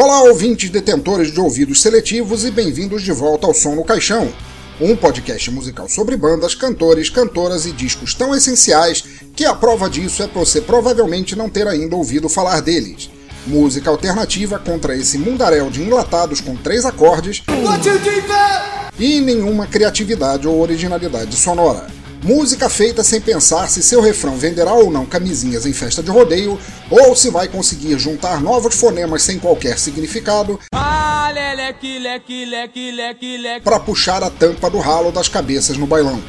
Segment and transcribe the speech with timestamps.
[0.00, 4.32] Olá, ouvintes detentores de ouvidos seletivos e bem-vindos de volta ao Som no Caixão,
[4.80, 9.02] um podcast musical sobre bandas, cantores, cantoras e discos tão essenciais
[9.34, 13.10] que a prova disso é você provavelmente não ter ainda ouvido falar deles.
[13.44, 17.42] Música alternativa contra esse mundaréu de enlatados com três acordes
[18.96, 21.97] e nenhuma criatividade ou originalidade sonora.
[22.22, 26.58] Música feita sem pensar se seu refrão venderá ou não camisinhas em festa de rodeio,
[26.90, 30.58] ou se vai conseguir juntar novos fonemas sem qualquer significado
[33.62, 36.20] para puxar a tampa do ralo das cabeças no bailão.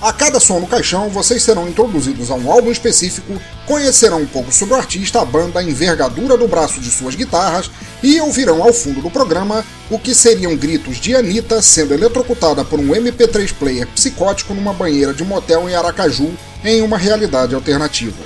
[0.00, 4.52] A cada som no caixão, vocês serão introduzidos a um álbum específico, conhecerão um pouco
[4.52, 7.68] sobre o artista, a banda, a envergadura do braço de suas guitarras
[8.00, 12.78] e ouvirão ao fundo do programa o que seriam gritos de Anitta sendo eletrocutada por
[12.78, 16.30] um MP3 player psicótico numa banheira de motel em Aracaju,
[16.64, 18.22] em uma realidade alternativa.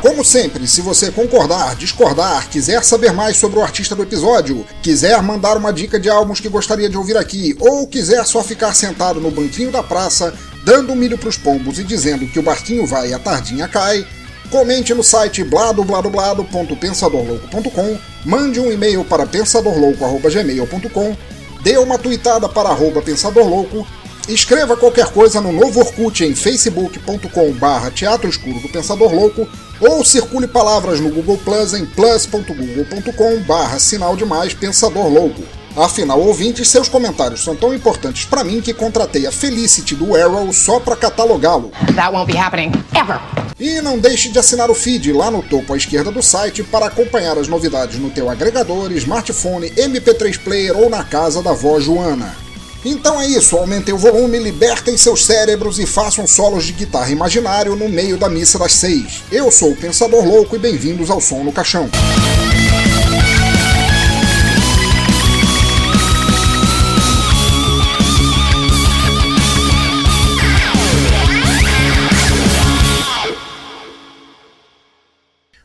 [0.00, 5.22] Como sempre, se você concordar, discordar, quiser saber mais sobre o artista do episódio, quiser
[5.22, 9.20] mandar uma dica de álbuns que gostaria de ouvir aqui, ou quiser só ficar sentado
[9.20, 10.32] no banquinho da praça,
[10.64, 14.06] dando milho pros pombos e dizendo que o barquinho vai e a tardinha cai,
[14.50, 21.16] comente no site bladobladobladpensadorlouco.com, mande um e-mail para pensadorlouco.gmail.com,
[21.62, 23.86] dê uma tweetada para arroba pensadorlouco
[24.28, 29.48] Escreva qualquer coisa no novo Orkut em facebook.com barra Teatro Escuro do Pensador Louco
[29.80, 35.42] ou circule palavras no Google Plus em plus.google.com barra Sinal Demais Pensador Louco.
[35.76, 40.52] Afinal, ouvintes, seus comentários são tão importantes para mim que contratei a Felicity do Arrow
[40.52, 41.70] só para catalogá-lo.
[41.94, 43.20] That won't be happening ever.
[43.60, 46.86] E não deixe de assinar o feed lá no topo à esquerda do site para
[46.86, 52.45] acompanhar as novidades no teu agregador, smartphone, MP3 player ou na casa da vó Joana.
[52.88, 57.74] Então é isso, aumentem o volume, libertem seus cérebros e façam solos de guitarra imaginário
[57.74, 59.24] no meio da missa das seis.
[59.32, 61.90] Eu sou o Pensador Louco e bem-vindos ao Som no Caixão.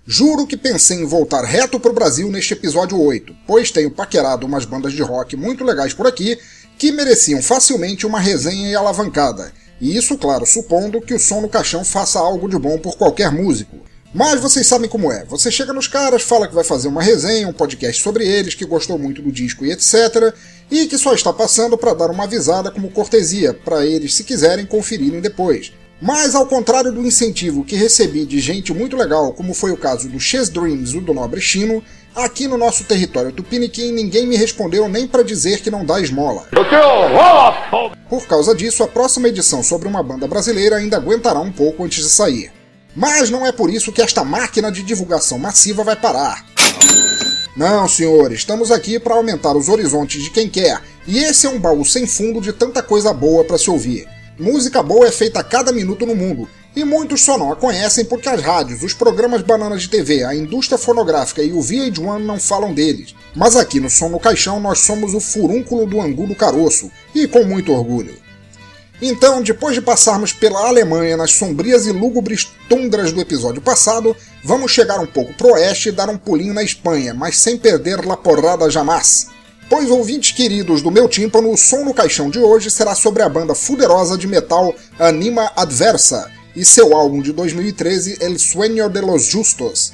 [0.07, 4.65] Juro que pensei em voltar reto pro Brasil neste episódio 8, pois tenho paquerado umas
[4.65, 6.37] bandas de rock muito legais por aqui
[6.81, 9.53] que mereciam facilmente uma resenha e alavancada.
[9.79, 13.31] E isso, claro, supondo que o som no caixão faça algo de bom por qualquer
[13.31, 13.77] músico.
[14.11, 15.23] Mas vocês sabem como é.
[15.25, 18.65] Você chega nos caras, fala que vai fazer uma resenha, um podcast sobre eles, que
[18.65, 20.33] gostou muito do disco e etc.
[20.71, 24.65] E que só está passando para dar uma avisada como cortesia, para eles, se quiserem,
[24.65, 25.71] conferirem depois.
[26.01, 30.09] Mas ao contrário do incentivo que recebi de gente muito legal, como foi o caso
[30.09, 31.83] do Chess Dreams do Nobre Chino,
[32.15, 36.45] Aqui no nosso território tupiniquim, ninguém me respondeu nem para dizer que não dá esmola.
[38.09, 42.03] Por causa disso, a próxima edição sobre uma banda brasileira ainda aguentará um pouco antes
[42.03, 42.51] de sair.
[42.93, 46.45] Mas não é por isso que esta máquina de divulgação massiva vai parar.
[47.55, 51.59] Não, senhores, estamos aqui para aumentar os horizontes de quem quer, e esse é um
[51.59, 54.05] baú sem fundo de tanta coisa boa para se ouvir.
[54.37, 58.05] Música boa é feita a cada minuto no mundo, e muitos só não a conhecem
[58.05, 62.39] porque as rádios, os programas bananas de TV, a indústria fonográfica e o VH1 não
[62.39, 63.13] falam deles.
[63.35, 67.27] Mas aqui no Som no Caixão nós somos o furúnculo do angu do caroço, e
[67.27, 68.15] com muito orgulho.
[69.01, 74.71] Então, depois de passarmos pela Alemanha nas sombrias e lúgubres tundras do episódio passado, vamos
[74.71, 78.15] chegar um pouco pro oeste e dar um pulinho na Espanha, mas sem perder la
[78.15, 79.27] porrada jamais.
[79.67, 83.29] Pois, ouvintes queridos do meu tímpano, o som no caixão de hoje será sobre a
[83.29, 89.25] banda fuderosa de metal Anima Adversa, e seu álbum de 2013 El Sueño de los
[89.25, 89.93] Justos.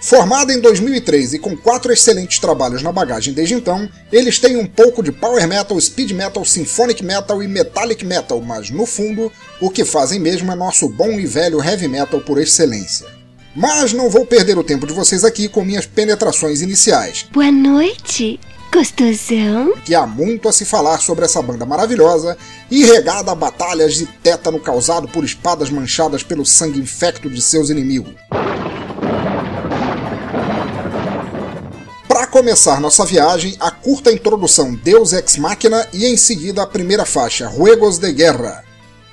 [0.00, 4.66] Formada em 2003 e com quatro excelentes trabalhos na bagagem desde então, eles têm um
[4.66, 9.70] pouco de power metal, speed metal, symphonic metal e metallic metal, mas no fundo, o
[9.70, 13.06] que fazem mesmo é nosso bom e velho heavy metal por excelência.
[13.54, 17.26] Mas não vou perder o tempo de vocês aqui com minhas penetrações iniciais.
[17.32, 18.38] Boa noite.
[18.76, 19.72] Gostosão?
[19.86, 22.36] Que há muito a se falar sobre essa banda maravilhosa
[22.70, 27.70] e regada a batalhas de tétano causado por espadas manchadas pelo sangue infecto de seus
[27.70, 28.12] inimigos.
[32.06, 37.06] Para começar nossa viagem, a curta introdução Deus Ex Machina e em seguida a primeira
[37.06, 38.62] faixa, Ruegos de Guerra.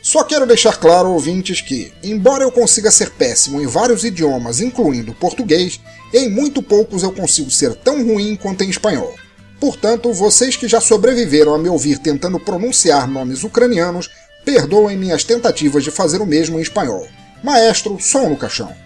[0.01, 5.13] Só quero deixar claro, ouvintes, que, embora eu consiga ser péssimo em vários idiomas, incluindo
[5.13, 5.79] português,
[6.13, 9.22] em muito poucos eu consigo ser tão ruim quanto em espanhol.
[9.63, 14.09] Portanto, vocês que já sobreviveram a me ouvir tentando pronunciar nomes ucranianos,
[14.43, 17.07] perdoem minhas tentativas de fazer o mesmo em espanhol.
[17.41, 18.82] Maestro, som no caixão.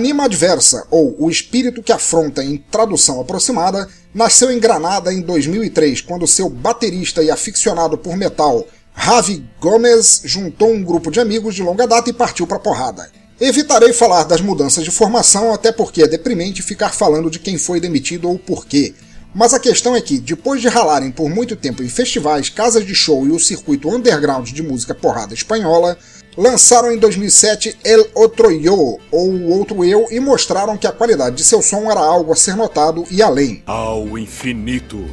[0.00, 6.00] Anima Adversa, ou O Espírito que Afronta em tradução aproximada, nasceu em Granada em 2003,
[6.00, 11.62] quando seu baterista e aficionado por metal, Ravi Gomez, juntou um grupo de amigos de
[11.62, 13.10] longa data e partiu para porrada.
[13.38, 17.78] Evitarei falar das mudanças de formação, até porque é deprimente ficar falando de quem foi
[17.78, 18.94] demitido ou por quê.
[19.34, 22.94] Mas a questão é que, depois de ralarem por muito tempo em festivais, casas de
[22.94, 25.98] show e o circuito underground de música porrada espanhola,
[26.40, 31.36] lançaram em 2007 El Otro Yo, ou O Outro Eu, e mostraram que a qualidade
[31.36, 33.62] de seu som era algo a ser notado e além.
[33.66, 35.06] Ao infinito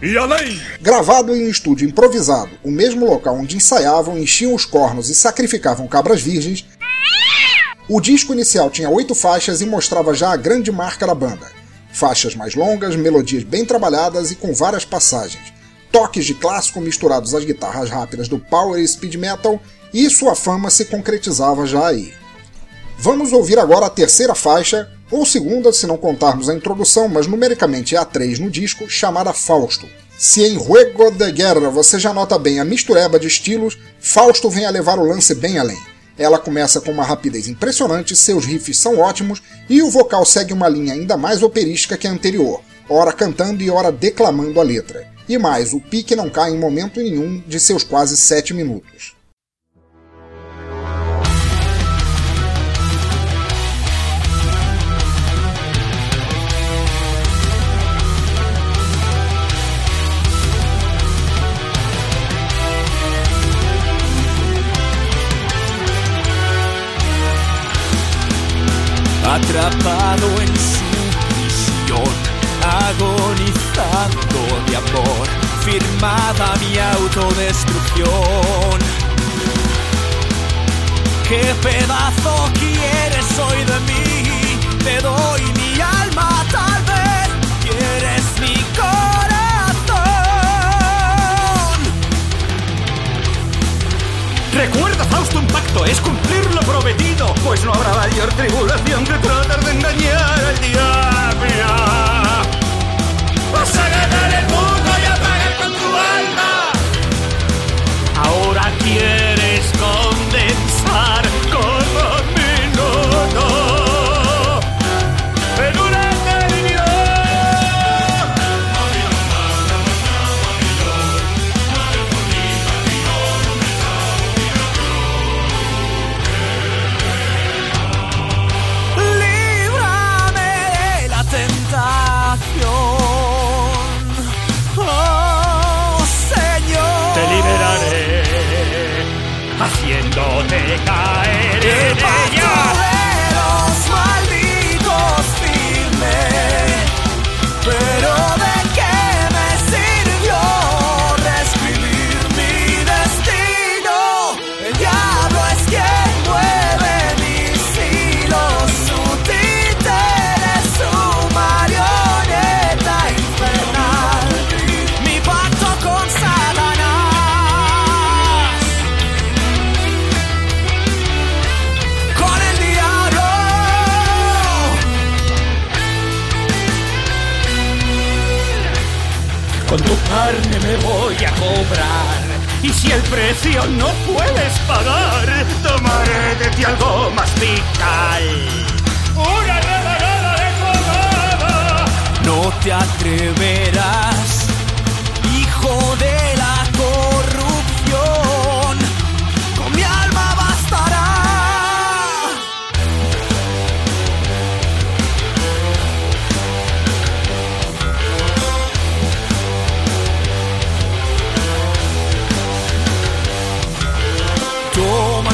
[0.00, 0.58] e além!
[0.80, 5.86] Gravado em um estúdio improvisado, o mesmo local onde ensaiavam, enchiam os cornos e sacrificavam
[5.86, 6.66] cabras virgens,
[7.86, 11.52] o disco inicial tinha oito faixas e mostrava já a grande marca da banda.
[11.92, 15.52] Faixas mais longas, melodias bem trabalhadas e com várias passagens.
[15.90, 19.60] Toques de clássico misturados às guitarras rápidas do power e speed metal,
[19.92, 22.12] e sua fama se concretizava já aí.
[22.98, 27.94] Vamos ouvir agora a terceira faixa, ou segunda se não contarmos a introdução, mas numericamente
[27.94, 29.86] é a 3 no disco, chamada Fausto.
[30.16, 34.64] Se em Juego de Guerra você já nota bem a mistureba de estilos, Fausto vem
[34.64, 35.78] a levar o lance bem além.
[36.16, 40.68] Ela começa com uma rapidez impressionante, seus riffs são ótimos e o vocal segue uma
[40.68, 45.10] linha ainda mais operística que a anterior, ora cantando e ora declamando a letra.
[45.28, 49.11] E mais, o pique não cai em momento nenhum de seus quase 7 minutos.
[69.34, 70.90] Atrapado en su
[71.28, 72.14] prisión,
[72.62, 75.26] agonizando de amor,
[75.64, 78.78] firmada mi autodestrucción.
[81.28, 84.04] ¿Qué pedazo quieres hoy de mí?
[84.84, 85.61] Te doy mi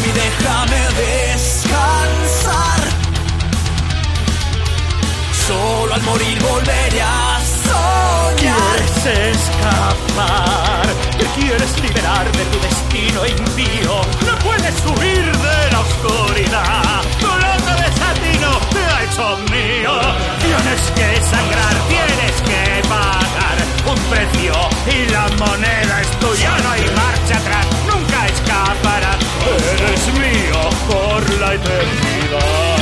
[0.09, 2.81] y déjame descansar.
[5.47, 8.77] Solo al morir volveré a soñar.
[8.77, 10.87] Quieres escapar,
[11.19, 13.95] te quieres liberar de tu destino impío.
[14.27, 17.03] No puedes huir de la oscuridad.
[17.21, 19.95] Tu loco desatino te ha hecho mío.
[20.41, 24.55] Tienes que sangrar, tienes que pagar un precio
[24.87, 26.57] y la moneda es tuya.
[26.63, 26.85] No hay
[29.99, 32.78] Eres mío por la eternidad.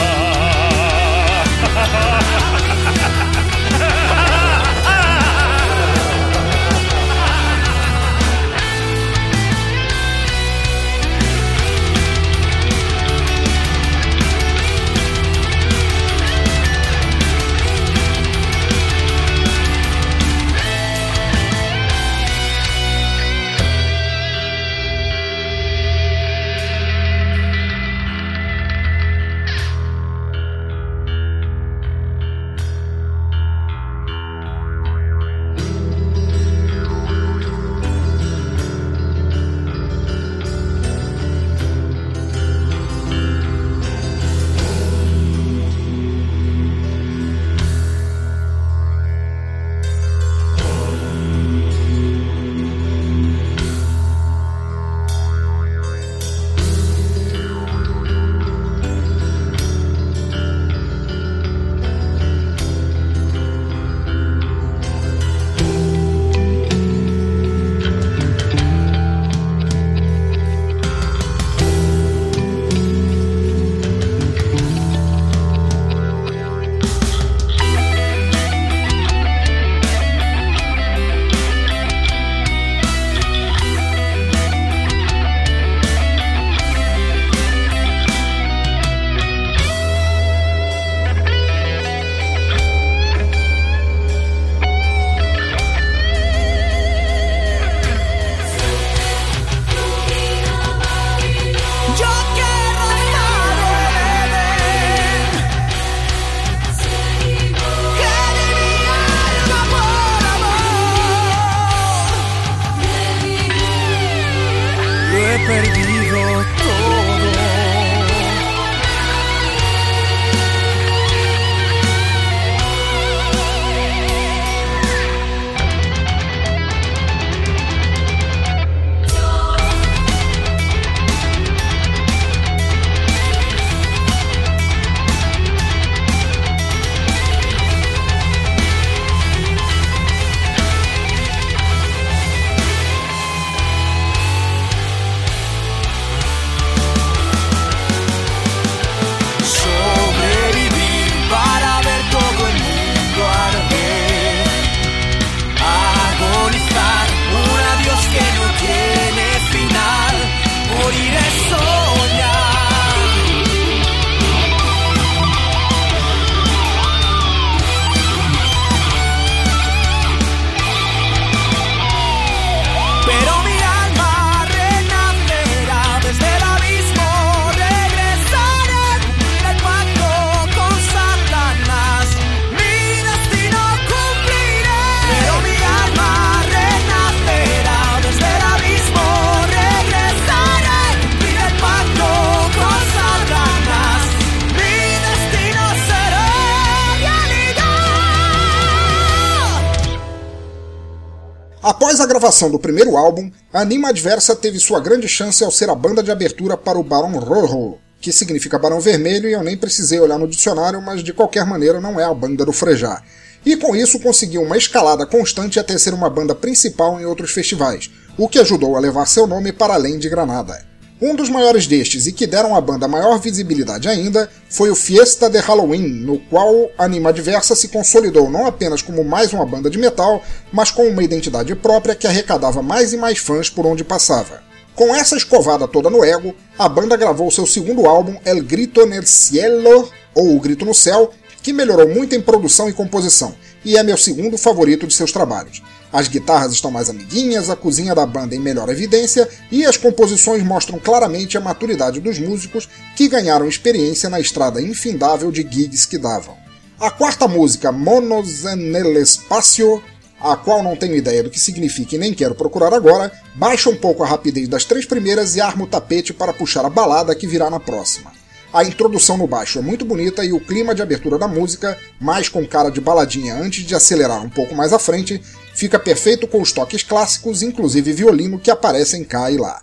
[202.36, 206.02] Gravação do primeiro álbum, a Anima Adversa teve sua grande chance ao ser a banda
[206.02, 210.18] de abertura para o Barão Rojo, que significa Barão Vermelho e eu nem precisei olhar
[210.18, 213.02] no dicionário, mas de qualquer maneira não é a banda do Frejá.
[213.44, 217.90] E com isso conseguiu uma escalada constante até ser uma banda principal em outros festivais,
[218.18, 220.62] o que ajudou a levar seu nome para além de Granada.
[221.00, 225.28] Um dos maiores destes e que deram à banda maior visibilidade ainda foi o Fiesta
[225.28, 229.76] de Halloween, no qual Anima Adversa se consolidou não apenas como mais uma banda de
[229.76, 234.42] metal, mas com uma identidade própria que arrecadava mais e mais fãs por onde passava.
[234.74, 239.06] Com essa escovada toda no ego, a banda gravou seu segundo álbum El Grito nel
[239.06, 241.10] Cielo, ou O Grito no Céu,
[241.42, 243.34] que melhorou muito em produção e composição,
[243.66, 245.60] e é meu segundo favorito de seus trabalhos.
[245.92, 250.44] As guitarras estão mais amiguinhas, a cozinha da banda em melhor evidência e as composições
[250.44, 255.98] mostram claramente a maturidade dos músicos que ganharam experiência na estrada infindável de gigs que
[255.98, 256.36] davam.
[256.78, 259.82] A quarta música, Monos nel Espacio,
[260.20, 263.76] a qual não tenho ideia do que significa e nem quero procurar agora, baixa um
[263.76, 267.26] pouco a rapidez das três primeiras e arma o tapete para puxar a balada que
[267.26, 268.12] virá na próxima.
[268.56, 272.30] A introdução no baixo é muito bonita e o clima de abertura da música, mais
[272.30, 275.20] com cara de baladinha antes de acelerar um pouco mais à frente,
[275.54, 279.62] fica perfeito com os toques clássicos, inclusive violino, que aparecem cá e lá.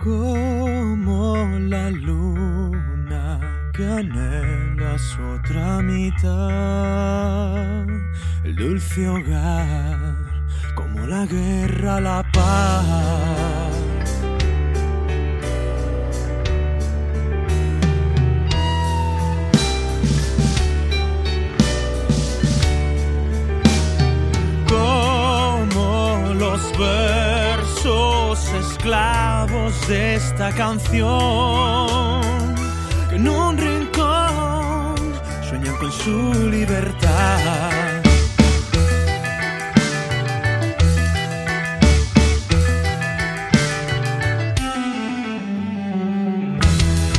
[0.00, 3.40] Como la luna
[3.74, 6.28] que anhela su otra mitad,
[8.56, 9.98] dulce hogar,
[10.76, 13.59] como la guerra, la paz.
[26.40, 31.04] Los versos esclavos de esta canción
[33.10, 34.96] que en un rincón
[35.46, 38.00] sueñan con su libertad.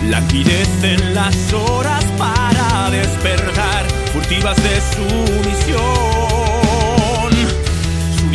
[0.09, 5.05] Languidecen las horas para despertar, furtivas de su
[5.47, 6.30] misión.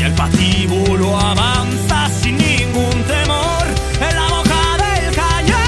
[0.06, 3.66] Al patíbulo, avanza sin ningún temor
[4.08, 5.58] en la boca del cañón.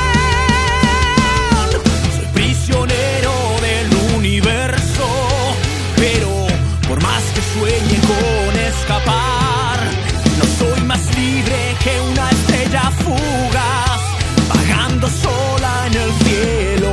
[2.14, 5.06] Soy prisionero del universo,
[5.96, 6.46] pero
[6.86, 9.78] por más que sueñe con escapar,
[10.38, 14.02] no soy más libre que una estrella fugaz,
[14.54, 16.92] vagando sola en el cielo.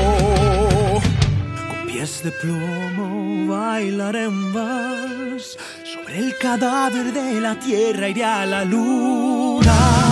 [1.67, 4.94] Con pies de plomo bailaré vals sobre
[6.15, 10.04] el cadáver de la tierra iré a la luna.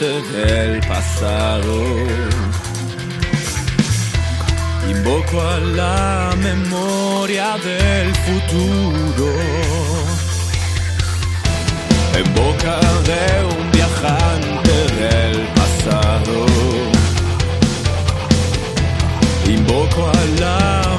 [0.00, 1.74] Del pasado.
[4.88, 9.30] Invoco a la memoria del futuro.
[12.16, 16.46] En boca de un viajante del pasado.
[19.46, 20.89] Invoco a la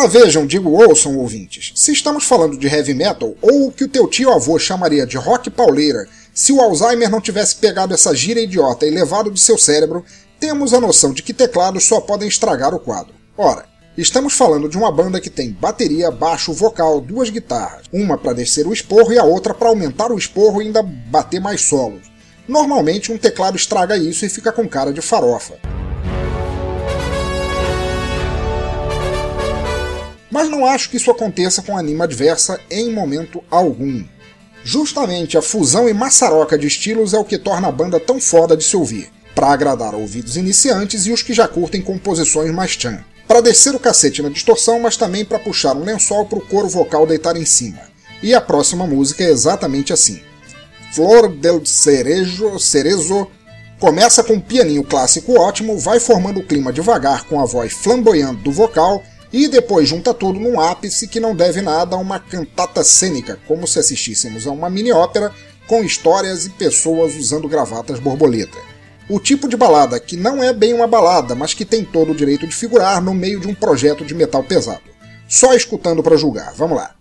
[0.00, 3.88] Agora vejam, digo ouçam ouvintes, se estamos falando de heavy metal, ou o que o
[3.88, 8.86] teu tio-avô chamaria de rock pauleira, se o Alzheimer não tivesse pegado essa gira idiota
[8.86, 10.02] e levado de seu cérebro,
[10.40, 13.12] temos a noção de que teclados só podem estragar o quadro.
[13.36, 18.32] Ora, estamos falando de uma banda que tem bateria, baixo, vocal, duas guitarras, uma para
[18.32, 22.10] descer o esporro e a outra para aumentar o esporro e ainda bater mais solos.
[22.48, 25.56] Normalmente um teclado estraga isso e fica com cara de farofa.
[30.30, 34.04] Mas não acho que isso aconteça com Anima Adversa em momento algum.
[34.62, 38.56] Justamente a fusão e maçaroca de estilos é o que torna a banda tão foda
[38.56, 43.02] de se ouvir, para agradar ouvidos iniciantes e os que já curtem composições mais chan.
[43.26, 46.68] Para descer o cacete na distorção, mas também para puxar um lençol para o coro
[46.68, 47.80] vocal deitar em cima.
[48.22, 50.20] E a próxima música é exatamente assim.
[50.92, 53.26] Flor del Cerejo, Cerezo
[53.78, 58.42] começa com um pianinho clássico ótimo, vai formando o clima devagar com a voz flamboyante
[58.42, 62.82] do vocal e depois junta tudo num ápice que não deve nada a uma cantata
[62.82, 65.32] cênica, como se assistíssemos a uma mini-ópera
[65.68, 68.58] com histórias e pessoas usando gravatas borboleta.
[69.08, 72.14] O tipo de balada que não é bem uma balada, mas que tem todo o
[72.14, 74.82] direito de figurar no meio de um projeto de metal pesado.
[75.28, 76.99] Só escutando para julgar, vamos lá.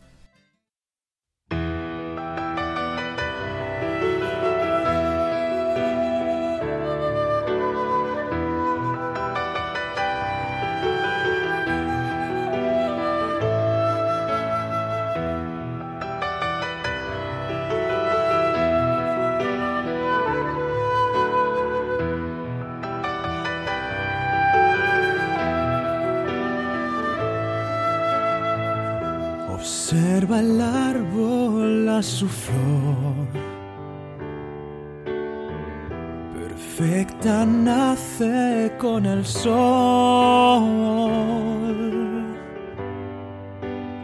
[37.25, 40.63] Nace con el sol.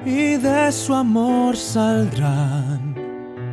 [0.06, 2.94] Y de su amor saldrán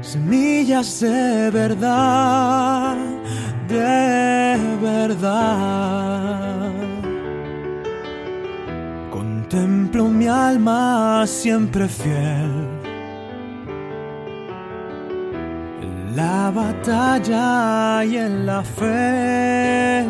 [0.01, 2.97] semillas de verdad,
[3.69, 6.73] de verdad.
[9.11, 12.82] Contemplo mi alma siempre fiel.
[16.15, 20.05] La batalla y en la fe.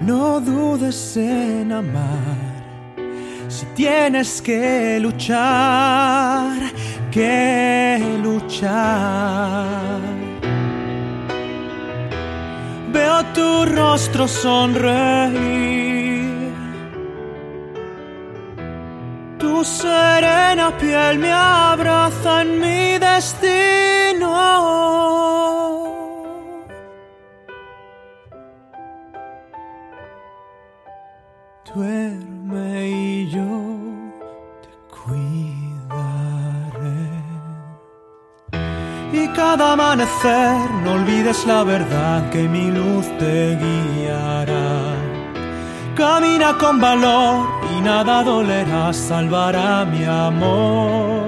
[0.00, 2.44] No dudes en amar.
[3.48, 6.58] Si tienes que luchar,
[7.10, 10.00] que luchar.
[12.92, 15.93] Veo tu rostro sonreír.
[19.54, 24.32] Tu serena piel me abraza en mi destino.
[31.72, 33.54] Duerme y yo
[34.64, 36.32] te cuidaré.
[39.12, 45.03] Y cada amanecer no olvides la verdad que mi luz te guiará.
[45.96, 51.24] Camina con valor y nada dolerá, salvará mi amor.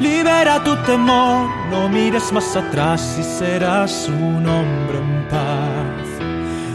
[0.00, 6.08] Libera tu temor, no mires más atrás y serás un hombre en paz.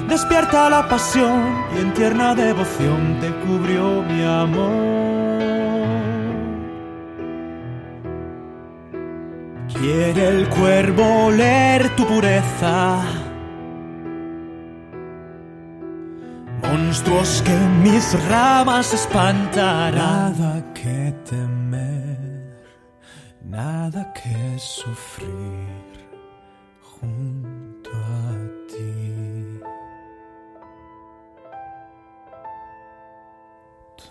[0.07, 5.25] Despierta la pasión y en tierna devoción te cubrió mi amor.
[9.73, 13.24] Quiere el cuervo oler tu pureza.
[16.95, 17.51] Monstruos que
[17.83, 20.31] mis ramas espantarán.
[20.31, 22.63] Nada que temer,
[23.43, 26.07] nada que sufrir
[26.81, 28.31] junto a
[28.69, 29.59] ti.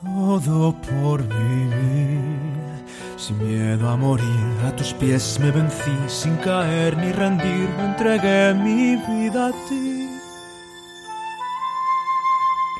[0.03, 2.85] Todo por vivir,
[3.17, 8.53] sin miedo a morir, a tus pies me vencí, sin caer ni rendir, me entregué
[8.53, 9.94] mi vida a ti.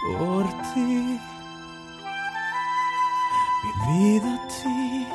[0.05, 1.19] Por ti,
[3.63, 5.07] mi vida a ti.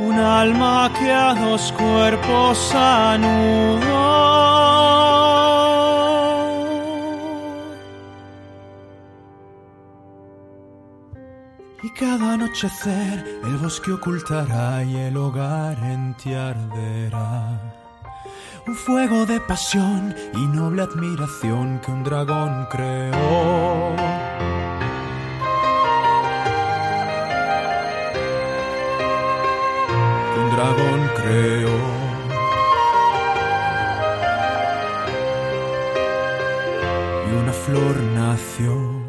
[0.00, 4.18] Un alma que a dos cuerpos anudó.
[11.84, 17.77] Y cada anochecer el bosque ocultará y el hogar en ti arderá.
[18.68, 23.96] Un fuego de pasión y noble admiración que un dragón creó.
[30.34, 31.78] Que un dragón creó.
[37.26, 39.07] y una flor nació.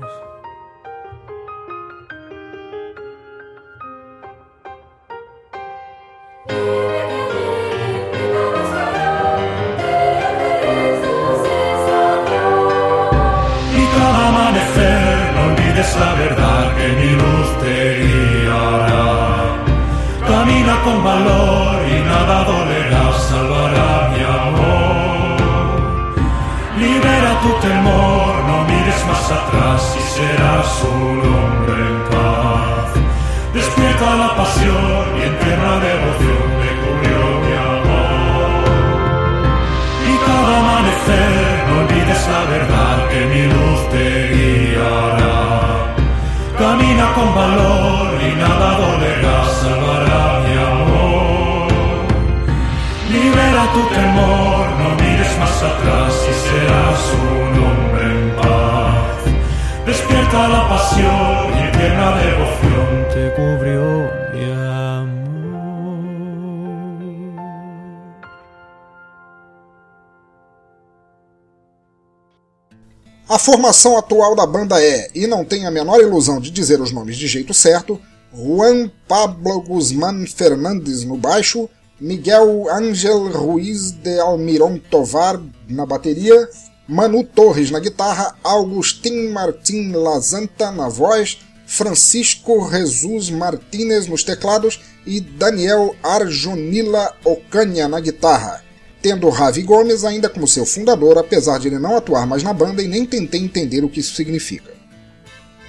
[73.59, 77.17] Formação atual da banda é, e não tenho a menor ilusão de dizer os nomes
[77.17, 77.99] de jeito certo,
[78.33, 86.47] Juan Pablo Guzmán Fernandes no baixo, Miguel Ángel Ruiz de Almirón Tovar na bateria,
[86.87, 95.19] Manu Torres na guitarra, Agustín Martín Lazanta na voz, Francisco Jesus Martínez nos teclados e
[95.19, 98.68] Daniel Arjonila Ocanha na guitarra
[99.01, 102.81] tendo Ravi Gomes ainda como seu fundador, apesar de ele não atuar mais na banda
[102.81, 104.71] e nem tentei entender o que isso significa.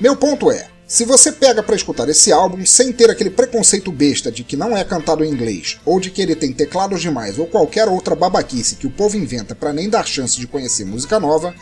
[0.01, 4.33] Meu ponto é, se você pega para escutar esse álbum sem ter aquele preconceito besta
[4.33, 7.47] de que não é cantado em inglês, ou de que ele tem teclados demais ou
[7.47, 11.55] qualquer outra babaquice que o povo inventa para nem dar chance de conhecer música nova,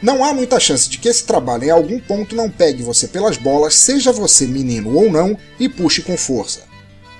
[0.00, 3.36] não há muita chance de que esse trabalho em algum ponto não pegue você pelas
[3.36, 6.67] bolas, seja você menino ou não, e puxe com força.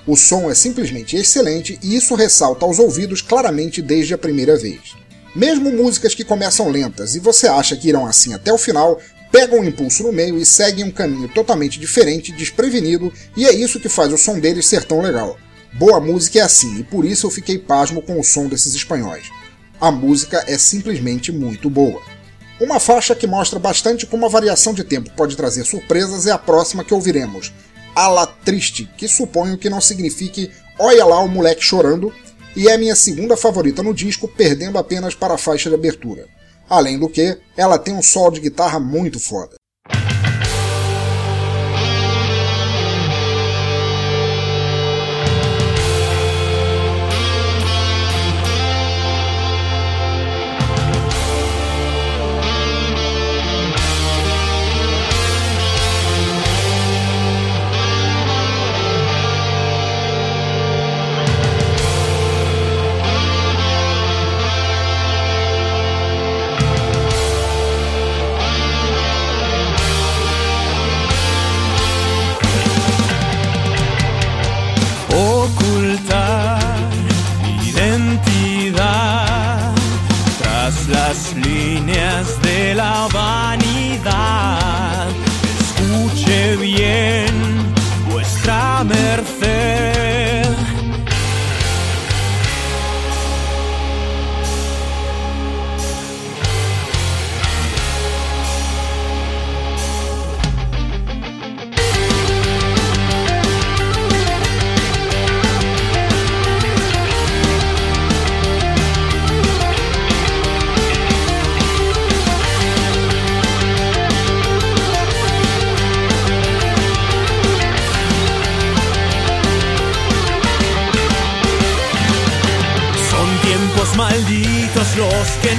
[0.09, 4.97] O som é simplesmente excelente e isso ressalta aos ouvidos claramente desde a primeira vez.
[5.37, 8.99] Mesmo músicas que começam lentas e você acha que irão assim até o final,
[9.31, 13.79] pegam um impulso no meio e seguem um caminho totalmente diferente, desprevenido, e é isso
[13.79, 15.37] que faz o som deles ser tão legal.
[15.75, 19.27] Boa música é assim, e por isso eu fiquei pasmo com o som desses espanhóis.
[19.79, 22.01] A música é simplesmente muito boa.
[22.59, 26.39] Uma faixa que mostra bastante como a variação de tempo pode trazer surpresas é a
[26.39, 27.53] próxima que ouviremos,
[27.99, 32.15] Ala Triste, que suponho que não signifique Olha lá o moleque chorando,
[32.55, 36.29] e é minha segunda favorita no disco, perdendo apenas para a faixa de abertura.
[36.71, 39.58] Além do que, ela tem um solo de guitarra muito foda.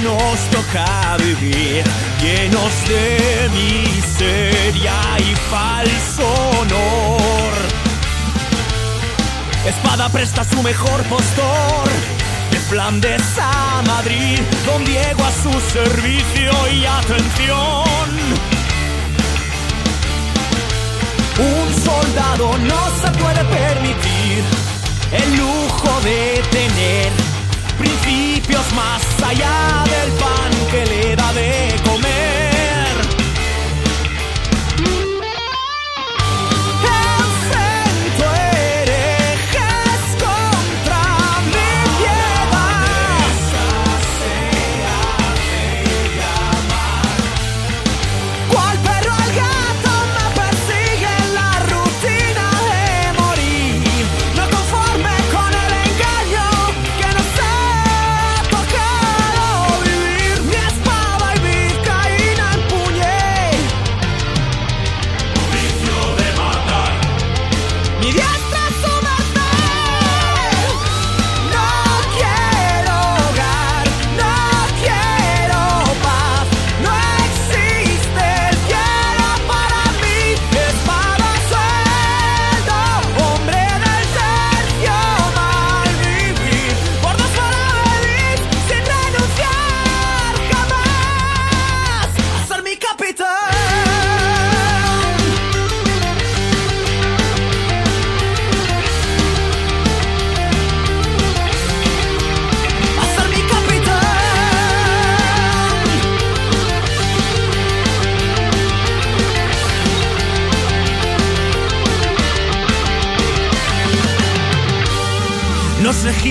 [0.02, 1.84] Nos toca vivir,
[2.20, 6.26] llenos de miseria y falso
[6.58, 7.52] honor.
[9.66, 11.88] Espada presta su mejor postor,
[12.50, 18.10] de Flandes a Madrid, don Diego a su servicio y atención.
[21.38, 24.44] Un soldado no se puede permitir
[25.12, 27.29] el lujo de tener
[27.80, 32.39] principios más allá del pan que le da de comer.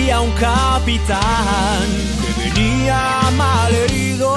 [0.10, 1.88] Dirigía un capitán
[2.22, 3.00] que venía
[3.38, 4.34] mal herido.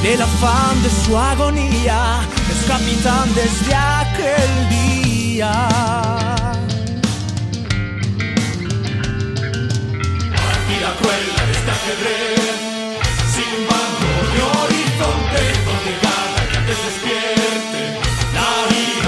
[0.00, 5.68] En el afán de su agonía, es capitán desde aquel día.
[10.34, 12.56] Partida cruel de este ajedrez,
[13.34, 15.98] sin bando ni horizonte, donde el
[16.50, 17.80] que antes despierte
[18.34, 19.07] la vida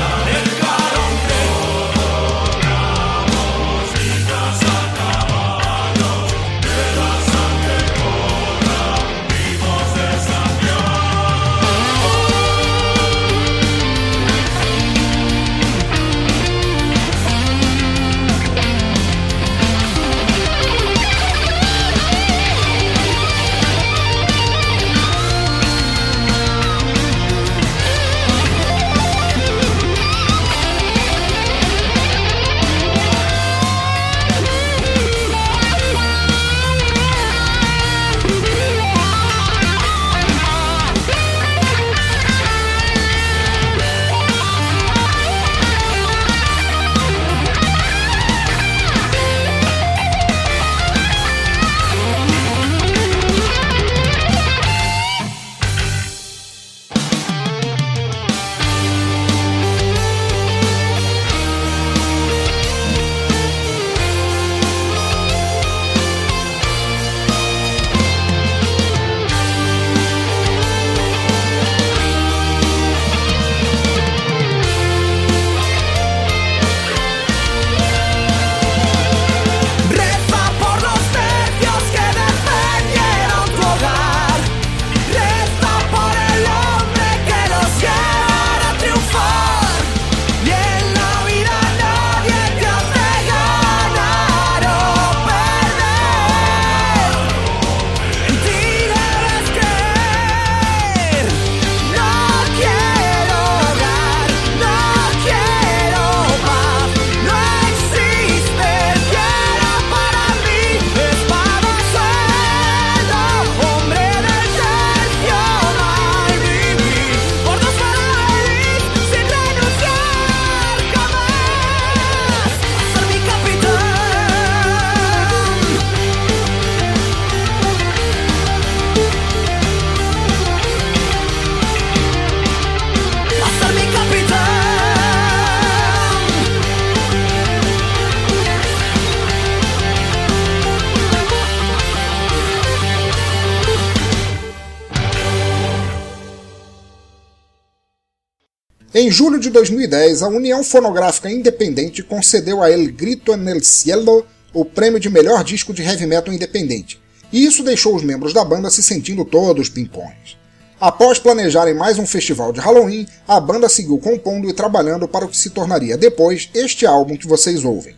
[149.00, 154.26] Em julho de 2010, a União Fonográfica Independente concedeu a El Grito en el Cielo
[154.52, 157.00] o prêmio de melhor disco de heavy metal independente,
[157.32, 160.36] e isso deixou os membros da banda se sentindo todos pimpões.
[160.78, 165.28] Após planejarem mais um festival de Halloween, a banda seguiu compondo e trabalhando para o
[165.28, 167.96] que se tornaria depois este álbum que vocês ouvem.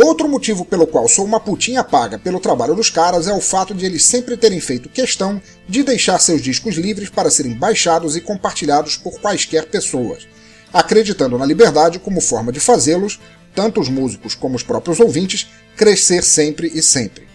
[0.00, 3.74] Outro motivo pelo qual sou uma putinha paga pelo trabalho dos caras é o fato
[3.74, 8.20] de eles sempre terem feito questão de deixar seus discos livres para serem baixados e
[8.20, 10.28] compartilhados por quaisquer pessoas,
[10.72, 13.18] acreditando na liberdade como forma de fazê-los,
[13.52, 17.26] tanto os músicos como os próprios ouvintes, crescer sempre e sempre.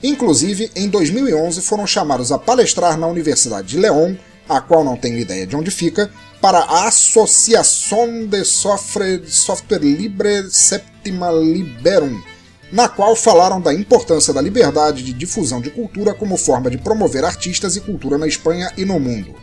[0.00, 4.14] Inclusive, em 2011 foram chamados a palestrar na Universidade de León,
[4.48, 6.08] a qual não tenho ideia de onde fica,
[6.44, 12.22] para a Associação de Software, Software Libre Septima Liberum,
[12.70, 17.24] na qual falaram da importância da liberdade de difusão de cultura como forma de promover
[17.24, 19.34] artistas e cultura na Espanha e no mundo.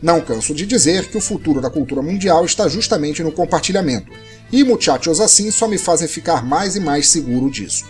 [0.00, 4.10] Não canso de dizer que o futuro da cultura mundial está justamente no compartilhamento,
[4.50, 7.84] e muchachos assim só me fazem ficar mais e mais seguro disso.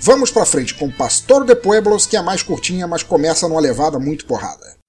[0.00, 3.98] Vamos pra frente com Pastor de Pueblos, que é mais curtinha, mas começa numa levada
[3.98, 4.79] muito porrada.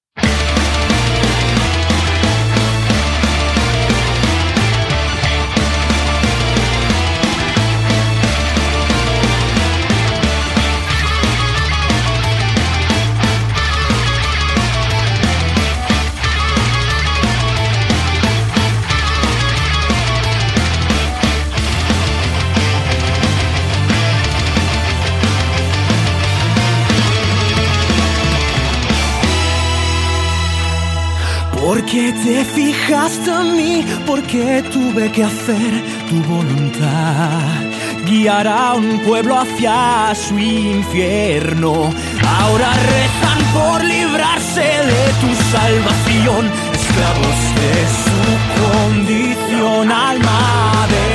[31.64, 35.72] Porque te fijaste en mí, porque tuve que hacer
[36.08, 37.62] tu voluntad.
[38.04, 41.94] Guiar a un pueblo hacia su infierno.
[42.40, 48.20] Ahora rezan por librarse de tu salvación, esclavos de su
[48.60, 51.12] condición, alma de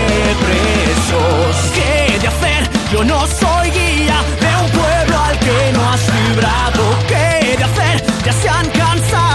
[1.12, 1.72] pasos.
[1.76, 2.70] ¿Qué de hacer?
[2.94, 6.84] Yo no soy guía de un pueblo al que no has librado.
[7.08, 8.06] ¿Qué de hacer?
[8.26, 9.27] Ya se han cansado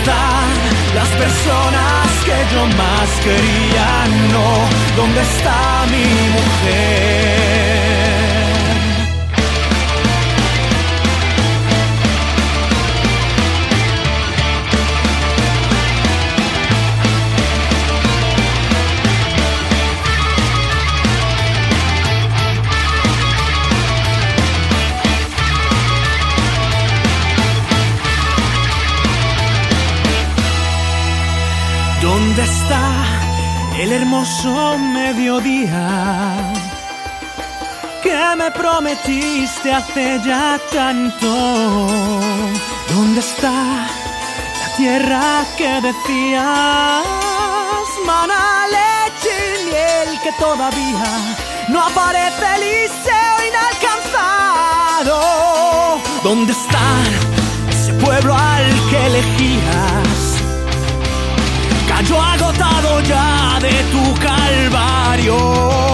[0.00, 0.48] están
[0.94, 4.06] las personas que yo más quería?
[4.32, 7.79] No, ¿dónde está mi mujer?
[32.40, 32.88] ¿Dónde está
[33.78, 36.54] el hermoso mediodía
[38.02, 41.28] que me prometiste hace ya tanto?
[42.94, 47.04] ¿Dónde está la tierra que decías?
[48.06, 51.36] Mana, leche y miel que todavía
[51.68, 55.18] no aparece Eliseo inalcanzado.
[56.22, 56.86] ¿Dónde está
[57.68, 60.09] ese pueblo al que elegías?
[62.10, 65.89] Cayó agotado ya de tu calvario.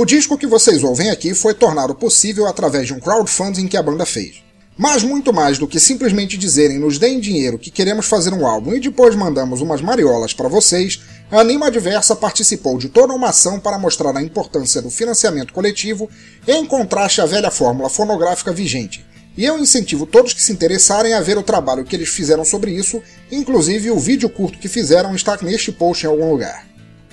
[0.00, 3.82] O disco que vocês ouvem aqui foi tornado possível através de um crowdfunding que a
[3.82, 4.42] banda fez.
[4.74, 8.72] Mas muito mais do que simplesmente dizerem nos deem dinheiro que queremos fazer um álbum
[8.72, 13.60] e depois mandamos umas mariolas para vocês, a Anima Adversa participou de toda uma ação
[13.60, 16.08] para mostrar a importância do financiamento coletivo
[16.48, 19.04] em contraste à velha fórmula fonográfica vigente.
[19.36, 22.70] E eu incentivo todos que se interessarem a ver o trabalho que eles fizeram sobre
[22.70, 26.69] isso, inclusive o vídeo curto que fizeram está neste post em algum lugar.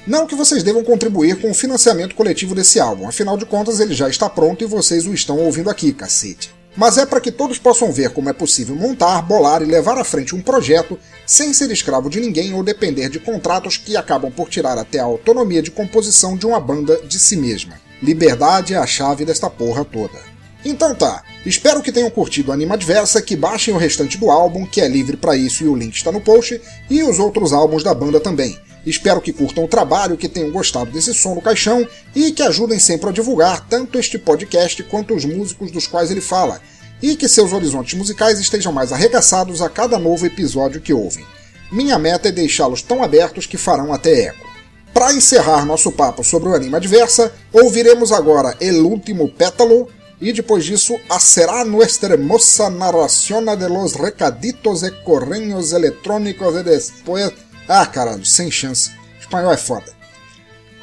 [0.07, 3.93] Não que vocês devam contribuir com o financiamento coletivo desse álbum, afinal de contas ele
[3.93, 6.49] já está pronto e vocês o estão ouvindo aqui, cacete.
[6.77, 10.05] Mas é para que todos possam ver como é possível montar, bolar e levar à
[10.05, 14.47] frente um projeto sem ser escravo de ninguém ou depender de contratos que acabam por
[14.47, 17.73] tirar até a autonomia de composição de uma banda de si mesma.
[18.01, 20.19] Liberdade é a chave desta porra toda.
[20.63, 24.79] Então tá, espero que tenham curtido Anima Adversa, que baixem o restante do álbum, que
[24.79, 27.93] é livre para isso e o link está no post, e os outros álbuns da
[27.93, 28.57] banda também.
[28.87, 31.85] Espero que curtam o trabalho, que tenham gostado desse som no caixão
[32.15, 36.21] e que ajudem sempre a divulgar tanto este podcast quanto os músicos dos quais ele
[36.21, 36.61] fala,
[37.01, 41.25] e que seus horizontes musicais estejam mais arregaçados a cada novo episódio que ouvem.
[41.69, 44.47] Minha meta é deixá-los tão abertos que farão até eco.
[44.93, 49.89] Para encerrar nosso papo sobre o Anima Adversa, ouviremos agora El Último Pétalo,
[50.21, 56.63] e depois disso, a será nuestra hermosa narración de los recaditos e correios eletrônicos e
[56.63, 57.46] después...
[57.67, 58.91] Ah, caralho, sem chance.
[59.19, 59.97] Espanhol é foda.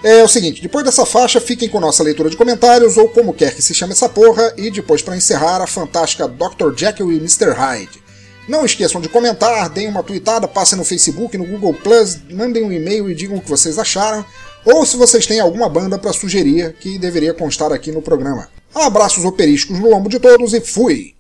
[0.02, 3.54] É o seguinte, depois dessa faixa, fiquem com nossa leitura de comentários, ou como quer
[3.54, 6.76] que se chame essa porra, e depois para encerrar, a fantástica Dr.
[6.76, 7.52] Jekyll e Mr.
[7.52, 8.04] Hyde.
[8.46, 12.70] Não esqueçam de comentar, deem uma tweetada, passem no Facebook, no Google Plus, mandem um
[12.70, 14.22] e-mail e digam o que vocês acharam,
[14.66, 18.50] ou se vocês têm alguma banda para sugerir que deveria constar aqui no programa.
[18.74, 21.13] Abraços operísticos no lombo de todos e fui!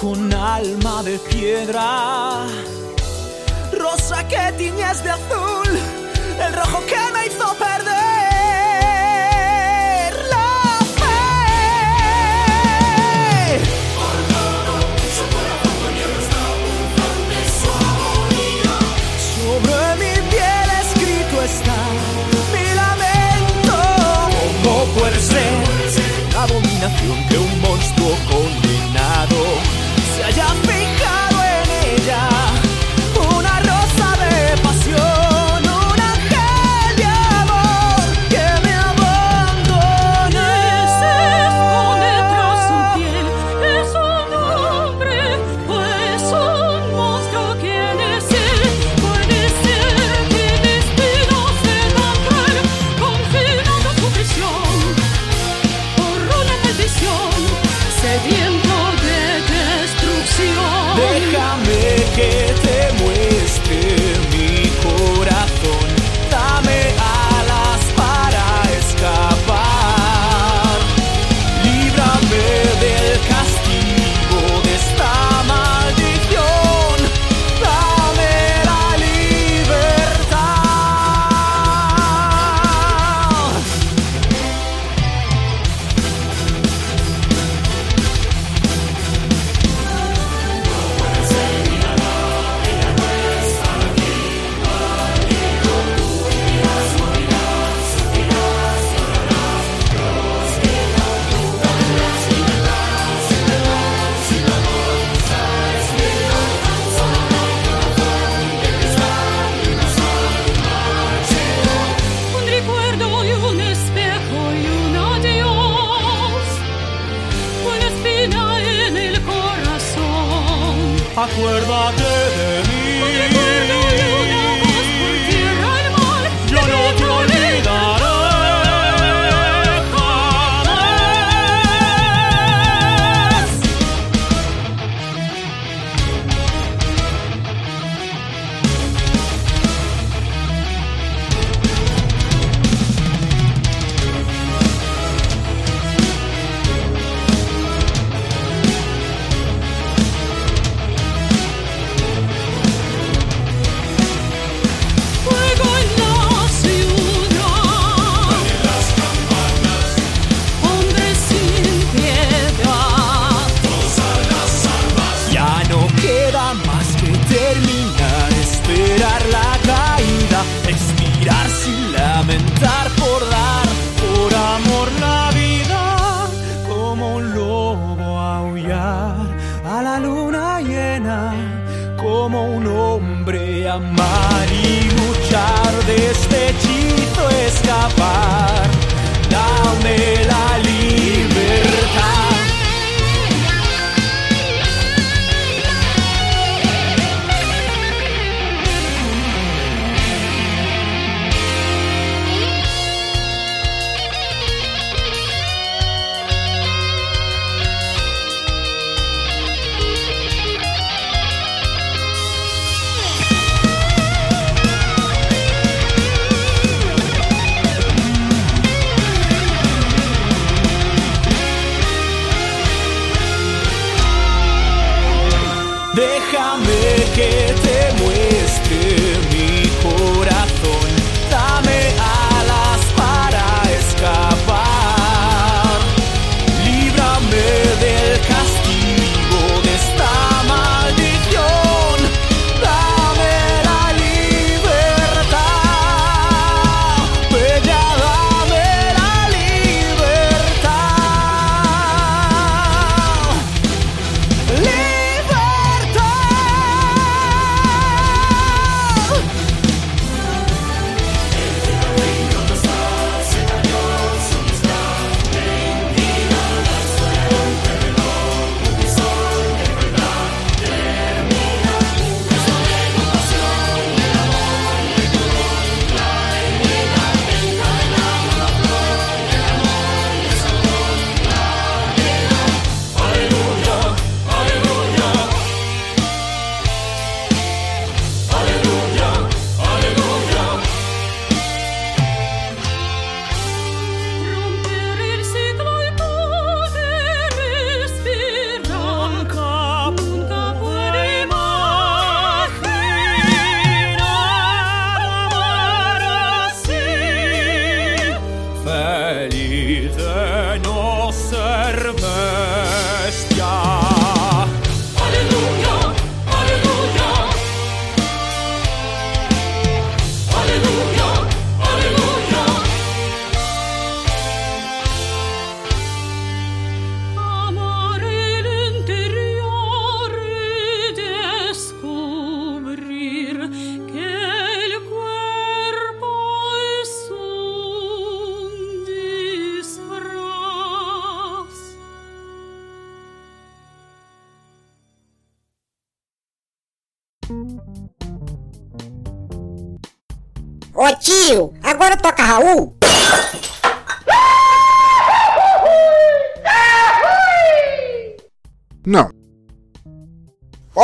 [0.00, 2.46] Con alma de piedra,
[3.78, 5.68] rosa que tiñes de azul,
[6.42, 8.10] el rojo que me hizo perder.
[27.28, 28.39] que un monstruo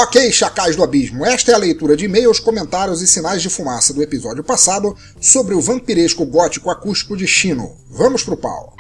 [0.07, 3.92] Ok, chacais do abismo, esta é a leitura de e-mails, comentários e sinais de fumaça
[3.92, 7.76] do episódio passado sobre o vampiresco gótico acústico de Chino.
[7.90, 8.72] Vamos pro pau.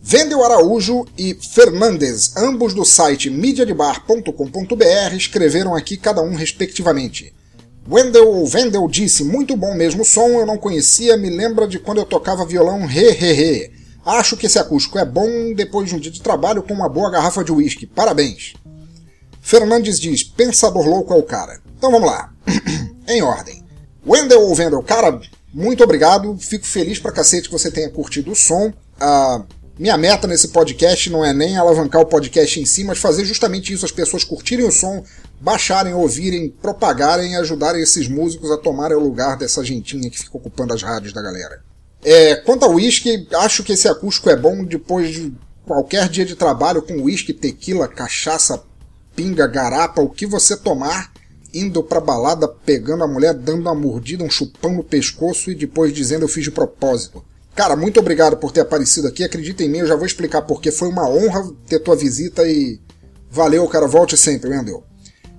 [0.00, 7.34] Vendel Araújo e Fernandes, ambos do site mediadebar.com.br, escreveram aqui cada um respectivamente.
[7.86, 12.06] Wendell ou disse, muito bom mesmo som, eu não conhecia, me lembra de quando eu
[12.06, 13.70] tocava violão re re re.
[14.02, 17.10] Acho que esse acústico é bom depois de um dia de trabalho com uma boa
[17.10, 17.86] garrafa de uísque.
[17.86, 18.54] Parabéns.
[19.40, 21.60] Fernandes diz, pensador louco é o cara.
[21.76, 22.32] Então vamos lá.
[23.08, 23.62] em ordem.
[24.06, 25.20] Wendell ou Vendel, cara,
[25.52, 26.36] muito obrigado.
[26.38, 28.72] Fico feliz pra cacete que você tenha curtido o som.
[29.00, 29.42] Ah,
[29.78, 33.72] minha meta nesse podcast não é nem alavancar o podcast em si, mas fazer justamente
[33.72, 35.04] isso, as pessoas curtirem o som,
[35.40, 40.36] baixarem, ouvirem, propagarem e ajudarem esses músicos a tomarem o lugar dessa gentinha que fica
[40.36, 41.62] ocupando as rádios da galera.
[42.02, 45.32] É, quanto ao whisky, acho que esse acústico é bom depois de
[45.64, 48.62] qualquer dia de trabalho com whisky, tequila, cachaça,
[49.18, 51.12] pinga, garapa, o que você tomar,
[51.52, 55.92] indo pra balada, pegando a mulher, dando uma mordida, um chupão no pescoço e depois
[55.92, 57.24] dizendo eu fiz de propósito.
[57.52, 59.24] Cara, muito obrigado por ter aparecido aqui.
[59.24, 62.78] Acredita em mim, eu já vou explicar porque foi uma honra ter tua visita e
[63.28, 63.88] valeu, cara.
[63.88, 64.84] Volte sempre, Wendel.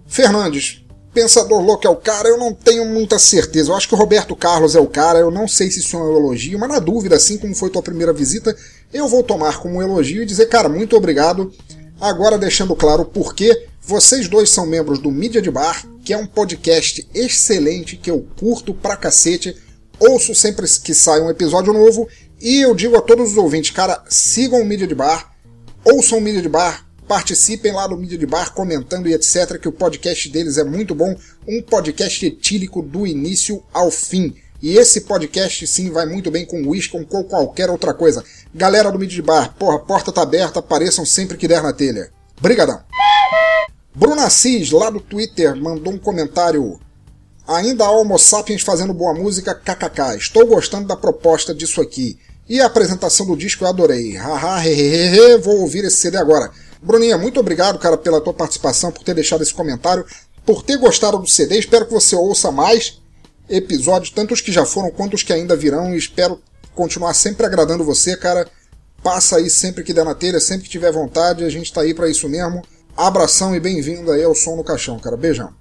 [0.06, 3.72] Fernandes, pensador louco é o cara, eu não tenho muita certeza.
[3.72, 6.00] Eu acho que o Roberto Carlos é o cara, eu não sei se isso é
[6.02, 8.54] um elogio, mas na dúvida, assim como foi tua primeira visita,
[8.92, 11.54] eu vou tomar como um elogio e dizer, cara, muito obrigado.
[12.00, 16.18] Agora deixando claro o porquê, vocês dois são membros do Mídia de Bar, que é
[16.18, 19.56] um podcast excelente que eu curto pra cacete
[20.00, 22.08] ouço sempre que sai um episódio novo
[22.40, 25.34] e eu digo a todos os ouvintes, cara, sigam o Mídia de Bar,
[25.84, 29.68] ouçam o Mídia de Bar, participem lá do Mídia de Bar comentando e etc, que
[29.68, 31.14] o podcast deles é muito bom,
[31.46, 34.34] um podcast etílico do início ao fim.
[34.62, 38.24] E esse podcast sim vai muito bem com whisky ou com qualquer outra coisa.
[38.54, 42.12] Galera do de Bar, porra, porta tá aberta, apareçam sempre que der na telha.
[42.42, 42.82] Brigadão.
[43.96, 46.80] Bruna Assis, lá do Twitter, mandou um comentário
[47.50, 50.16] Ainda há Homo sapiens fazendo boa música, kkk.
[50.16, 52.20] Estou gostando da proposta disso aqui.
[52.48, 54.16] E a apresentação do disco eu adorei.
[54.16, 54.62] Haha,
[55.42, 56.52] vou ouvir esse CD agora.
[56.80, 60.06] Bruninha, muito obrigado, cara, pela tua participação, por ter deixado esse comentário,
[60.46, 61.58] por ter gostado do CD.
[61.58, 63.02] Espero que você ouça mais
[63.50, 66.40] episódios, tanto os que já foram quanto os que ainda virão, e espero
[66.76, 68.48] continuar sempre agradando você, cara.
[69.04, 71.94] Passa aí sempre que der na telha, sempre que tiver vontade, a gente tá aí
[71.94, 72.62] para isso mesmo.
[72.96, 75.16] Abração e bem-vindo aí ao Som no Caixão, cara.
[75.16, 75.54] Beijão.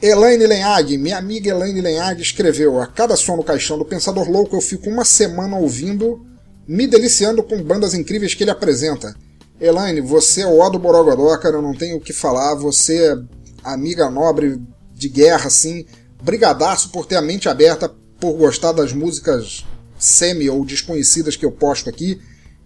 [0.00, 4.54] Elaine Lenhag, minha amiga Elaine Lenhag, escreveu: A cada som no caixão do Pensador Louco
[4.54, 6.24] eu fico uma semana ouvindo,
[6.68, 9.16] me deliciando com bandas incríveis que ele apresenta.
[9.58, 12.54] Elaine, você é o ó do Borogodó, cara, eu não tenho o que falar.
[12.56, 13.16] Você é
[13.64, 14.60] amiga nobre
[14.92, 15.86] de guerra, assim.
[16.22, 19.64] Brigadaço por ter a mente aberta, por gostar das músicas
[19.98, 22.20] semi ou desconhecidas que eu posto aqui.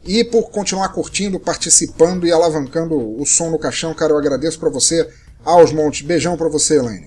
[0.05, 4.70] E por continuar curtindo, participando e alavancando o som no caixão, cara, eu agradeço para
[4.70, 5.09] você
[5.44, 6.03] aos montes.
[6.03, 7.07] Beijão para você, Elaine.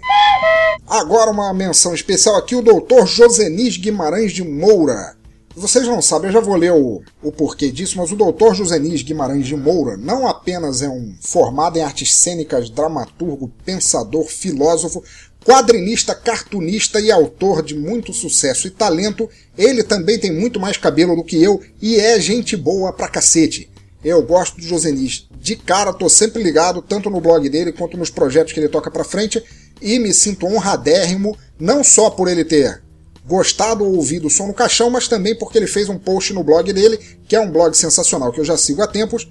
[0.87, 5.15] Agora uma menção especial aqui, o doutor Josenis Guimarães de Moura.
[5.55, 9.03] Vocês não sabem, eu já vou ler o, o porquê disso, mas o doutor Josenis
[9.03, 15.03] Guimarães de Moura não apenas é um formado em artes cênicas, dramaturgo, pensador, filósofo,
[15.43, 21.15] quadrinista, cartunista e autor de muito sucesso e talento, ele também tem muito mais cabelo
[21.15, 23.69] do que eu e é gente boa pra cacete.
[24.03, 25.27] Eu gosto do Josenis.
[25.39, 28.91] De cara, tô sempre ligado, tanto no blog dele quanto nos projetos que ele toca
[28.91, 29.43] pra frente,
[29.81, 32.81] e me sinto honradérrimo, não só por ele ter
[33.25, 36.43] gostado ou ouvido o som no caixão, mas também porque ele fez um post no
[36.43, 39.27] blog dele, que é um blog sensacional que eu já sigo há tempos,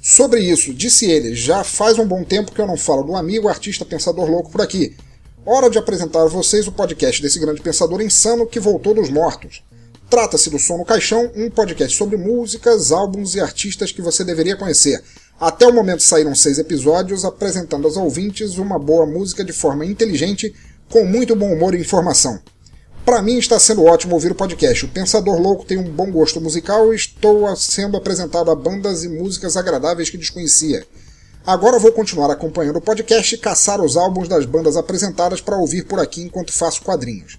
[0.00, 0.72] sobre isso.
[0.74, 4.28] Disse ele: já faz um bom tempo que eu não falo do amigo artista pensador
[4.30, 4.96] louco por aqui.
[5.48, 9.62] Hora de apresentar a vocês o podcast desse grande pensador insano que voltou dos mortos.
[10.10, 14.56] Trata-se do Som no Caixão, um podcast sobre músicas, álbuns e artistas que você deveria
[14.56, 15.00] conhecer.
[15.38, 20.52] Até o momento saíram seis episódios apresentando aos ouvintes uma boa música de forma inteligente,
[20.90, 22.40] com muito bom humor e informação.
[23.04, 24.84] Para mim está sendo ótimo ouvir o podcast.
[24.84, 29.08] O Pensador Louco tem um bom gosto musical e estou sendo apresentado a bandas e
[29.08, 30.84] músicas agradáveis que desconhecia.
[31.46, 35.84] Agora vou continuar acompanhando o podcast e caçar os álbuns das bandas apresentadas para ouvir
[35.84, 37.38] por aqui enquanto faço quadrinhos.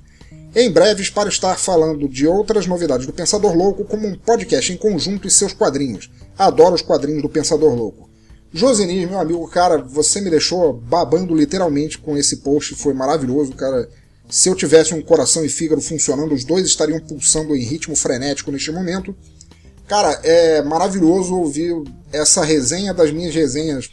[0.55, 4.77] Em breve para estar falando de outras novidades do Pensador Louco como um podcast em
[4.77, 6.09] conjunto e seus quadrinhos.
[6.37, 8.09] Adoro os quadrinhos do Pensador Louco.
[8.53, 13.89] Josinis, meu amigo, cara, você me deixou babando literalmente com esse post, foi maravilhoso, cara.
[14.29, 18.53] Se eu tivesse um coração e fígado funcionando, os dois estariam pulsando em ritmo frenético
[18.53, 19.13] neste momento.
[19.87, 21.73] Cara, é maravilhoso ouvir
[22.11, 23.89] essa resenha das minhas resenhas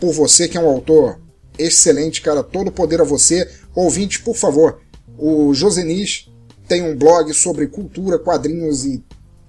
[0.00, 1.20] por você, que é um autor
[1.56, 2.42] excelente, cara.
[2.42, 3.48] Todo poder a você.
[3.74, 4.80] Ouvinte, por favor,
[5.16, 6.28] o Josenis
[6.66, 9.00] tem um blog sobre cultura, quadrinhos e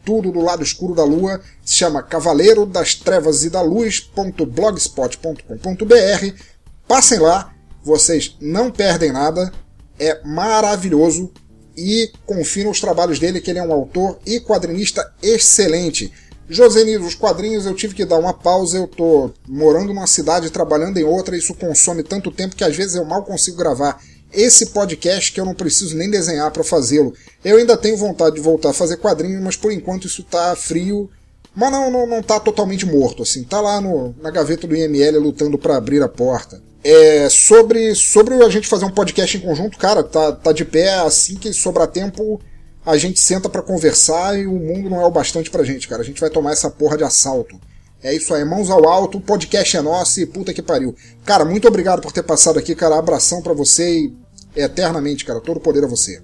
[0.05, 1.41] tudo do lado escuro da lua.
[1.65, 6.43] Se chama Cavaleiro das Trevas e da Luz.blogspot.com.br.
[6.87, 9.51] Passem lá, vocês não perdem nada.
[9.99, 11.33] É maravilhoso
[11.79, 16.11] e confiram os trabalhos dele, que ele é um autor e quadrinista excelente.
[16.49, 20.97] Josenir, os quadrinhos eu tive que dar uma pausa, eu tô morando numa cidade trabalhando
[20.97, 24.01] em outra, isso consome tanto tempo que às vezes eu mal consigo gravar
[24.33, 27.13] esse podcast que eu não preciso nem desenhar para fazê-lo.
[27.45, 31.09] Eu ainda tenho vontade de voltar a fazer quadrinhos, mas por enquanto isso tá frio,
[31.55, 35.19] mas não, não, não tá totalmente morto, assim, tá lá no, na gaveta do IML
[35.19, 36.61] lutando para abrir a porta.
[36.83, 40.99] É, sobre, sobre a gente fazer um podcast em conjunto, cara, tá, tá de pé,
[40.99, 42.39] assim que sobrar tempo,
[42.85, 46.01] a gente senta para conversar e o mundo não é o bastante pra gente, cara.
[46.01, 47.59] A gente vai tomar essa porra de assalto.
[48.01, 50.95] É isso aí, mãos ao alto, o podcast é nosso e puta que pariu.
[51.25, 52.97] Cara, muito obrigado por ter passado aqui, cara.
[52.97, 54.13] Abração para você e
[54.55, 55.41] eternamente, cara.
[55.41, 56.21] Todo poder a você.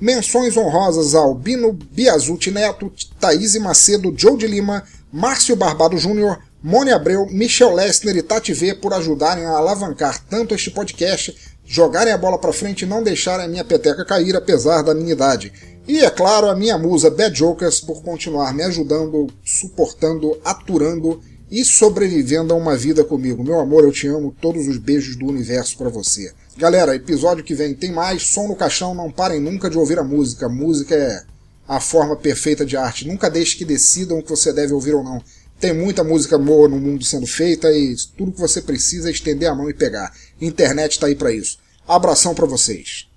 [0.00, 6.96] Menções honrosas ao Bino Biazuti Neto, Thaís Macedo, Joe de Lima, Márcio Barbado Júnior, Mônia
[6.96, 11.32] Abreu, Michel Lessner e Tati V por ajudarem a alavancar tanto este podcast,
[11.64, 15.12] jogarem a bola para frente e não deixarem a minha peteca cair apesar da minha
[15.12, 15.52] idade.
[15.86, 21.64] E, é claro, a minha musa Bad Jokers por continuar me ajudando, suportando, aturando e
[21.64, 23.44] sobrevivendo a uma vida comigo.
[23.44, 26.32] Meu amor, eu te amo, todos os beijos do universo para você.
[26.56, 30.02] Galera, episódio que vem tem mais, som no caixão, não parem nunca de ouvir a
[30.02, 30.48] música.
[30.48, 31.22] música é
[31.68, 33.06] a forma perfeita de arte.
[33.06, 35.22] Nunca deixe que decidam o que você deve ouvir ou não.
[35.58, 39.48] Tem muita música boa no mundo sendo feita e tudo que você precisa é estender
[39.48, 40.12] a mão e pegar.
[40.40, 41.58] Internet está aí para isso.
[41.88, 43.08] Abração para vocês.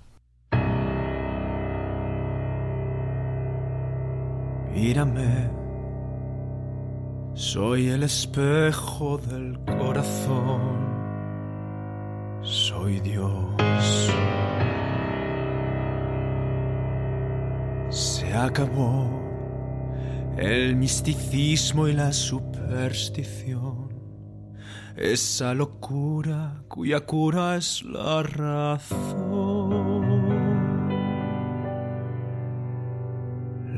[4.72, 5.50] Mírame,
[7.34, 10.88] soy el espejo del corazón,
[12.40, 14.10] soy Dios.
[17.90, 19.29] Se acabó
[20.36, 23.88] el misticismo y la superstición,
[24.96, 29.60] esa locura cuya cura es la razón.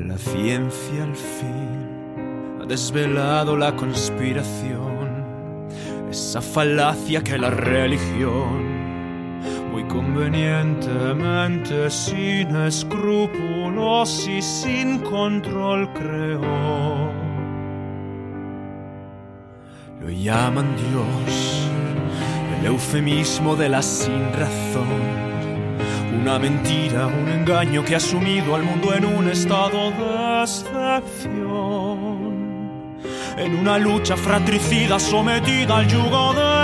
[0.07, 5.67] La ciencia al fin ha desvelado la conspiración,
[6.09, 8.82] esa falacia que la religión
[9.73, 17.11] muy convenientemente, sin escrúpulos y sin control creó.
[19.99, 21.67] Lo llaman Dios,
[22.59, 25.23] el eufemismo de la sin razón
[26.21, 31.33] una mentira, un engaño que ha sumido al mundo en un estado de excepción.
[33.35, 36.62] En una lucha fratricida sometida al yugo de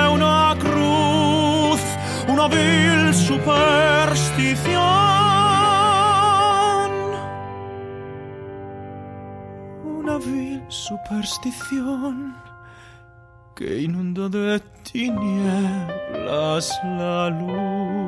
[2.32, 4.80] una vil superstición.
[9.84, 12.36] Una vil superstición
[13.56, 16.66] que inunda de tinieblas
[17.00, 18.00] la luz.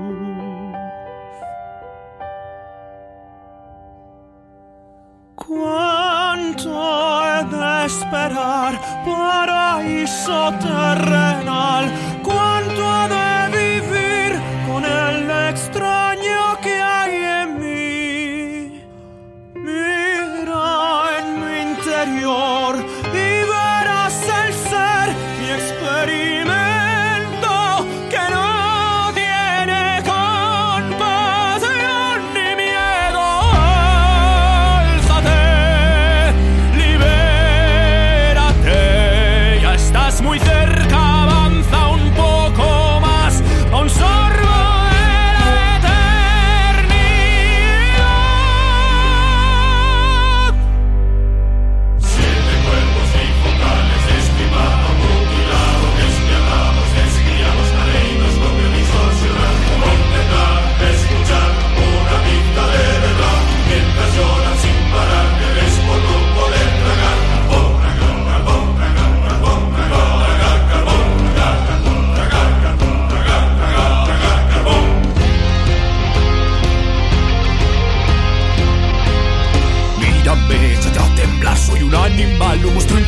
[5.36, 6.70] ¿Cuánto
[7.26, 11.86] he de esperar paraíso terrenal?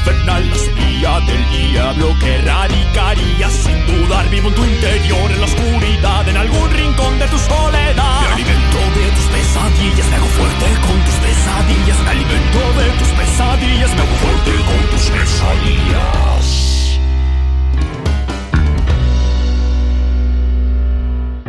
[0.03, 6.27] infernal nacería del diablo que radicaría sin dudar vivo en tu interior, en la oscuridad,
[6.27, 8.21] en algún rincón de tu soledad.
[8.21, 11.99] Me alimento de tus pesadillas, me hago fuerte con tus pesadillas.
[12.03, 16.59] Me alimento de tus pesadillas, me hago fuerte con tus pesadillas.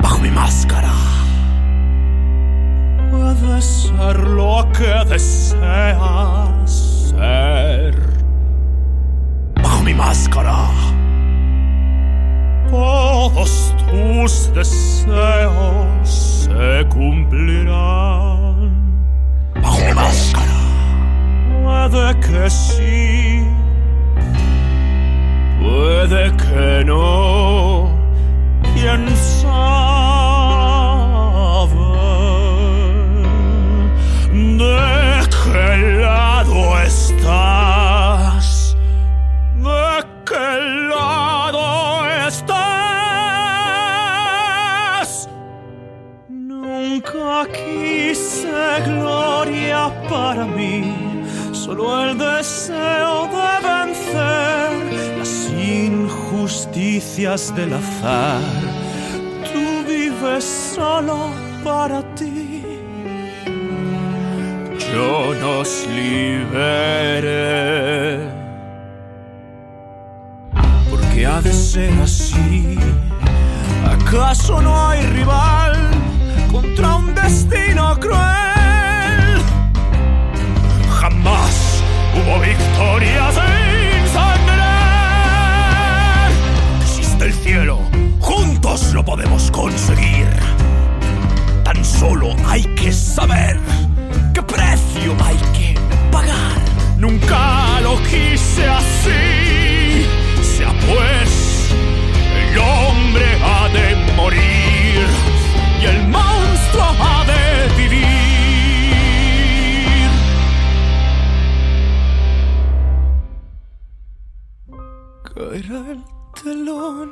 [0.02, 0.92] bajo mi máscara.
[3.11, 6.70] Puede ser lo que deseas
[7.11, 8.03] ser
[12.70, 18.70] todos tus deseos se cumplirán.
[19.62, 20.59] Bajo mi máscara,
[21.62, 23.47] puede que sí,
[25.61, 27.92] puede que no.
[28.74, 29.74] ¿Quién sabe
[34.59, 35.68] de qué
[36.03, 37.84] lado estás?
[40.35, 40.59] ¿De qué
[40.89, 42.59] lado estás?
[46.28, 50.93] Nunca quise gloria para mí,
[51.53, 54.72] solo el deseo de vencer
[55.18, 58.41] las injusticias del azar.
[59.53, 61.30] Tú vives solo
[61.62, 62.64] para ti.
[64.93, 67.35] Yo nos libere.
[71.75, 72.79] Ser así.
[73.85, 75.72] ¿Acaso no hay rival
[76.53, 79.43] contra un destino cruel?
[81.01, 81.83] Jamás
[82.14, 84.70] hubo victoria sin sangre.
[86.83, 87.79] Existe el cielo,
[88.20, 90.29] juntos lo podemos conseguir.
[91.64, 93.59] Tan solo hay que saber
[94.33, 95.75] qué precio hay que
[96.12, 96.59] pagar.
[96.99, 100.07] Nunca lo quise así.
[100.41, 101.43] Sea pues,
[102.55, 105.07] el hombre ha de morir
[105.80, 107.44] y el monstruo ha de
[107.76, 108.05] vivir.
[115.34, 116.02] Caerá el
[116.42, 117.09] telón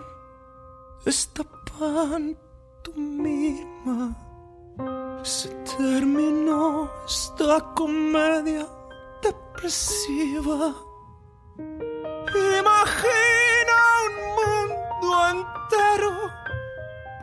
[1.05, 1.43] esta
[1.78, 3.18] pantomima.
[5.24, 8.66] Se terminó esta comedia
[9.22, 10.74] depresiva.
[12.59, 13.76] Imagina
[14.07, 14.62] un mundo
[15.31, 16.31] entero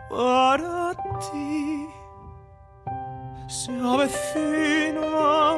[0.10, 1.88] para ti.
[3.48, 5.54] Se avecina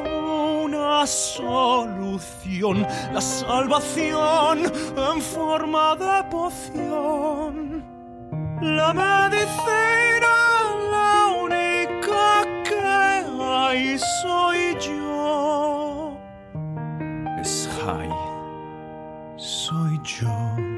[0.64, 4.60] una solución, la salvación
[4.96, 7.84] en forma de poción.
[8.62, 10.34] La medicina,
[10.90, 16.16] la única que hay soy yo.
[17.40, 17.68] Es
[19.36, 20.71] soy yo.